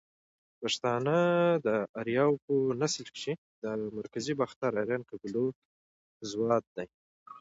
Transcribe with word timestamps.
پښتانه 0.61 1.17
ده 1.65 1.75
اریاو 1.99 2.33
په 2.45 2.53
نسل 2.81 3.05
کښی 3.15 3.33
ده 3.61 3.69
مرکزی 3.97 4.33
باختر 4.41 4.71
آرین 4.81 5.01
قبیلو 5.09 5.45
زواد 6.31 6.63
دی 6.75 6.87